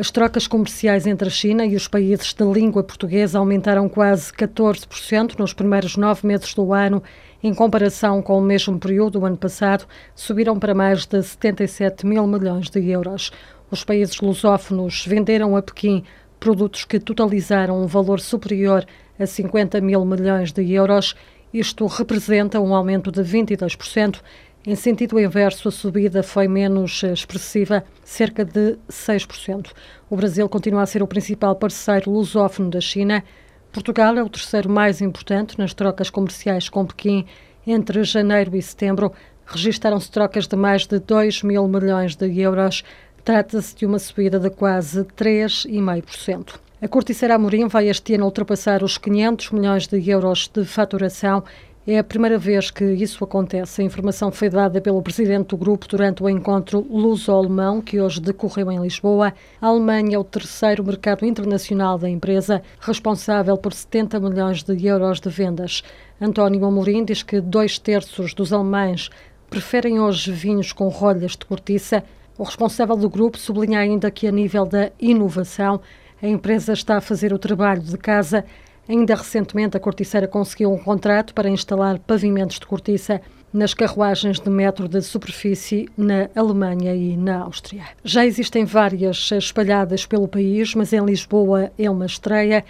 As 0.00 0.10
trocas 0.10 0.46
comerciais 0.46 1.06
entre 1.06 1.28
a 1.28 1.30
China 1.30 1.62
e 1.66 1.76
os 1.76 1.86
países 1.86 2.32
de 2.32 2.42
língua 2.42 2.82
portuguesa 2.82 3.38
aumentaram 3.38 3.86
quase 3.86 4.32
14% 4.32 5.38
nos 5.38 5.52
primeiros 5.52 5.98
nove 5.98 6.26
meses 6.26 6.54
do 6.54 6.72
ano, 6.72 7.02
em 7.42 7.52
comparação 7.52 8.22
com 8.22 8.38
o 8.38 8.40
mesmo 8.40 8.78
período 8.78 9.20
do 9.20 9.26
ano 9.26 9.36
passado, 9.36 9.84
subiram 10.14 10.58
para 10.58 10.74
mais 10.74 11.04
de 11.04 11.22
77 11.22 12.06
mil 12.06 12.26
milhões 12.26 12.70
de 12.70 12.80
euros. 12.88 13.30
Os 13.70 13.84
países 13.84 14.18
lusófonos 14.22 15.04
venderam 15.06 15.54
a 15.54 15.60
Pequim 15.60 16.02
produtos 16.40 16.86
que 16.86 16.98
totalizaram 16.98 17.82
um 17.82 17.86
valor 17.86 18.20
superior 18.20 18.86
a 19.18 19.26
50 19.26 19.82
mil 19.82 20.02
milhões 20.06 20.50
de 20.50 20.72
euros. 20.72 21.14
Isto 21.52 21.84
representa 21.84 22.58
um 22.58 22.74
aumento 22.74 23.12
de 23.12 23.20
22% 23.20 24.22
em 24.66 24.74
sentido 24.74 25.18
inverso, 25.18 25.68
a 25.68 25.72
subida 25.72 26.22
foi 26.22 26.46
menos 26.46 27.02
expressiva, 27.02 27.82
cerca 28.04 28.44
de 28.44 28.76
6%. 28.90 29.68
O 30.10 30.16
Brasil 30.16 30.46
continua 30.50 30.82
a 30.82 30.86
ser 30.86 31.02
o 31.02 31.06
principal 31.06 31.56
parceiro 31.56 32.10
lusófono 32.10 32.68
da 32.68 32.80
China. 32.80 33.24
Portugal 33.72 34.14
é 34.18 34.22
o 34.22 34.28
terceiro 34.28 34.68
mais 34.68 35.00
importante 35.00 35.58
nas 35.58 35.72
trocas 35.72 36.10
comerciais 36.10 36.68
com 36.68 36.84
Pequim. 36.84 37.24
Entre 37.66 38.04
janeiro 38.04 38.54
e 38.54 38.60
setembro, 38.60 39.12
registaram-se 39.46 40.10
trocas 40.10 40.46
de 40.46 40.56
mais 40.56 40.86
de 40.86 40.98
2 40.98 41.42
mil 41.42 41.66
milhões 41.66 42.14
de 42.14 42.26
euros. 42.38 42.84
Trata-se 43.24 43.74
de 43.74 43.86
uma 43.86 43.98
subida 43.98 44.38
de 44.38 44.50
quase 44.50 45.04
3,5%. 45.04 46.60
A 46.82 46.88
Corticeira 46.88 47.34
Amorim 47.34 47.66
vai 47.66 47.88
este 47.88 48.14
ano 48.14 48.26
ultrapassar 48.26 48.82
os 48.82 48.98
500 48.98 49.52
milhões 49.52 49.86
de 49.86 50.10
euros 50.10 50.48
de 50.48 50.64
faturação 50.66 51.44
é 51.86 51.98
a 51.98 52.04
primeira 52.04 52.38
vez 52.38 52.70
que 52.70 52.84
isso 52.84 53.24
acontece. 53.24 53.80
A 53.80 53.84
informação 53.84 54.30
foi 54.30 54.50
dada 54.50 54.82
pelo 54.82 55.02
presidente 55.02 55.48
do 55.48 55.56
grupo 55.56 55.88
durante 55.88 56.22
o 56.22 56.28
encontro 56.28 56.86
luso-alemão, 56.90 57.80
que 57.80 57.98
hoje 57.98 58.20
decorreu 58.20 58.70
em 58.70 58.78
Lisboa. 58.80 59.32
A 59.60 59.66
Alemanha 59.66 60.16
é 60.16 60.18
o 60.18 60.24
terceiro 60.24 60.84
mercado 60.84 61.24
internacional 61.24 61.96
da 61.96 62.08
empresa, 62.08 62.62
responsável 62.80 63.56
por 63.56 63.72
70 63.72 64.20
milhões 64.20 64.62
de 64.62 64.86
euros 64.86 65.20
de 65.20 65.30
vendas. 65.30 65.82
António 66.20 66.66
Amorim 66.66 67.02
diz 67.02 67.22
que 67.22 67.40
dois 67.40 67.78
terços 67.78 68.34
dos 68.34 68.52
alemães 68.52 69.08
preferem 69.48 69.98
hoje 69.98 70.30
vinhos 70.30 70.72
com 70.72 70.88
rolhas 70.88 71.32
de 71.32 71.46
cortiça. 71.46 72.04
O 72.36 72.44
responsável 72.44 72.96
do 72.96 73.08
grupo 73.08 73.38
sublinha 73.38 73.78
ainda 73.78 74.10
que, 74.10 74.26
a 74.26 74.32
nível 74.32 74.66
da 74.66 74.92
inovação, 75.00 75.80
a 76.22 76.26
empresa 76.28 76.74
está 76.74 76.98
a 76.98 77.00
fazer 77.00 77.32
o 77.32 77.38
trabalho 77.38 77.80
de 77.80 77.96
casa 77.96 78.44
Ainda 78.90 79.14
recentemente, 79.14 79.76
a 79.76 79.80
Corticeira 79.80 80.26
conseguiu 80.26 80.72
um 80.72 80.76
contrato 80.76 81.32
para 81.32 81.48
instalar 81.48 82.00
pavimentos 82.00 82.58
de 82.58 82.66
cortiça 82.66 83.20
nas 83.54 83.72
carruagens 83.72 84.40
de 84.40 84.50
metro 84.50 84.88
de 84.88 85.00
superfície 85.00 85.88
na 85.96 86.28
Alemanha 86.34 86.92
e 86.92 87.16
na 87.16 87.42
Áustria. 87.42 87.84
Já 88.02 88.26
existem 88.26 88.64
várias 88.64 89.30
espalhadas 89.30 90.06
pelo 90.06 90.26
país, 90.26 90.74
mas 90.74 90.92
em 90.92 91.04
Lisboa 91.04 91.70
é 91.78 91.88
uma 91.88 92.04
estreia. 92.04 92.64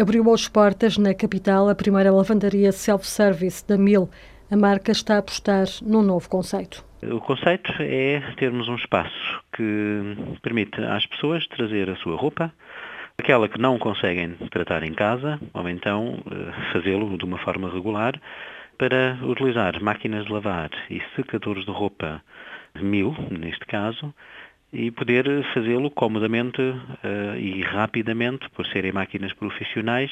Abriu 0.00 0.32
as 0.32 0.48
portas 0.48 0.96
na 0.96 1.12
capital 1.12 1.68
a 1.68 1.74
primeira 1.74 2.10
lavandaria 2.10 2.72
self-service 2.72 3.62
da 3.68 3.76
Mil. 3.76 4.08
A 4.50 4.56
marca 4.56 4.92
está 4.92 5.16
a 5.16 5.18
apostar 5.18 5.66
num 5.82 6.00
novo 6.00 6.26
conceito. 6.26 6.82
O 7.02 7.20
conceito 7.20 7.70
é 7.80 8.22
termos 8.38 8.66
um 8.66 8.76
espaço 8.76 9.42
que 9.54 10.38
permite 10.40 10.80
às 10.80 11.04
pessoas 11.04 11.46
trazer 11.48 11.90
a 11.90 11.96
sua 11.96 12.16
roupa, 12.16 12.50
Aquela 13.18 13.48
que 13.48 13.58
não 13.58 13.78
conseguem 13.78 14.34
tratar 14.50 14.82
em 14.82 14.92
casa, 14.92 15.40
ou 15.54 15.68
então 15.68 16.22
eh, 16.30 16.72
fazê-lo 16.72 17.16
de 17.16 17.24
uma 17.24 17.38
forma 17.38 17.70
regular, 17.70 18.20
para 18.78 19.18
utilizar 19.22 19.82
máquinas 19.82 20.26
de 20.26 20.32
lavar 20.32 20.70
e 20.90 21.00
secadores 21.16 21.64
de 21.64 21.70
roupa 21.70 22.22
mil, 22.80 23.14
neste 23.30 23.64
caso, 23.66 24.14
e 24.72 24.90
poder 24.90 25.24
fazê-lo 25.54 25.90
comodamente 25.90 26.60
uh, 26.60 27.36
e 27.38 27.62
rapidamente, 27.62 28.48
por 28.50 28.66
serem 28.66 28.92
máquinas 28.92 29.32
profissionais, 29.32 30.10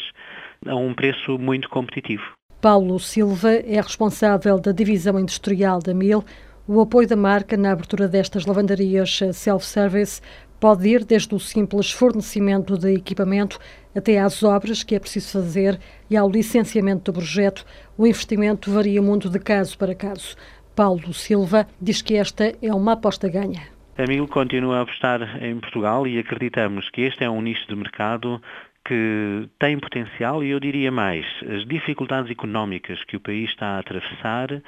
a 0.66 0.74
um 0.74 0.94
preço 0.94 1.38
muito 1.38 1.68
competitivo. 1.68 2.24
Paulo 2.60 2.98
Silva 2.98 3.52
é 3.52 3.80
responsável 3.80 4.58
da 4.58 4.72
divisão 4.72 5.18
industrial 5.18 5.80
da 5.80 5.92
Mil. 5.92 6.24
O 6.66 6.80
apoio 6.80 7.06
da 7.06 7.16
marca 7.16 7.58
na 7.58 7.72
abertura 7.72 8.08
destas 8.08 8.46
lavandarias 8.46 9.20
self-service 9.34 10.22
Pode 10.64 10.88
ir 10.88 11.04
desde 11.04 11.34
o 11.34 11.38
simples 11.38 11.90
fornecimento 11.90 12.78
de 12.78 12.94
equipamento 12.94 13.58
até 13.94 14.18
às 14.18 14.42
obras 14.42 14.82
que 14.82 14.94
é 14.94 14.98
preciso 14.98 15.32
fazer 15.32 15.78
e 16.08 16.16
ao 16.16 16.26
licenciamento 16.26 17.12
do 17.12 17.18
projeto. 17.18 17.66
O 17.98 18.06
investimento 18.06 18.70
varia 18.70 19.02
muito 19.02 19.28
de 19.28 19.38
caso 19.38 19.76
para 19.76 19.94
caso. 19.94 20.34
Paulo 20.74 21.12
Silva 21.12 21.66
diz 21.78 22.00
que 22.00 22.16
esta 22.16 22.54
é 22.62 22.72
uma 22.72 22.92
aposta 22.92 23.28
ganha. 23.28 23.60
A 23.98 24.06
Mil 24.08 24.26
continua 24.26 24.78
a 24.78 24.80
apostar 24.80 25.44
em 25.44 25.60
Portugal 25.60 26.06
e 26.06 26.18
acreditamos 26.18 26.88
que 26.88 27.02
este 27.02 27.24
é 27.24 27.28
um 27.28 27.42
nicho 27.42 27.68
de 27.68 27.76
mercado 27.76 28.40
que 28.86 29.46
tem 29.58 29.78
potencial 29.78 30.42
e 30.42 30.48
eu 30.48 30.58
diria 30.58 30.90
mais, 30.90 31.26
as 31.42 31.66
dificuldades 31.66 32.30
económicas 32.30 33.04
que 33.04 33.18
o 33.18 33.20
país 33.20 33.50
está 33.50 33.76
a 33.76 33.80
atravessar 33.80 34.62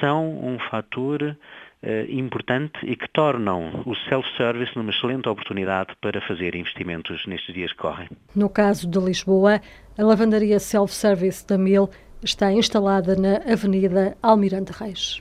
são 0.00 0.30
um 0.30 0.58
fator 0.70 1.36
importante 2.08 2.78
e 2.84 2.94
que 2.94 3.08
tornam 3.08 3.82
o 3.84 3.94
self-service 4.08 4.76
numa 4.76 4.90
excelente 4.90 5.28
oportunidade 5.28 5.94
para 6.00 6.20
fazer 6.20 6.54
investimentos 6.54 7.26
nestes 7.26 7.54
dias 7.54 7.72
que 7.72 7.78
correm. 7.78 8.08
No 8.34 8.48
caso 8.48 8.88
de 8.88 8.98
Lisboa, 8.98 9.60
a 9.98 10.02
lavandaria 10.02 10.60
self-service 10.60 11.46
da 11.46 11.58
Mil 11.58 11.90
está 12.22 12.52
instalada 12.52 13.16
na 13.16 13.36
Avenida 13.52 14.16
Almirante 14.22 14.72
Reis. 14.72 15.20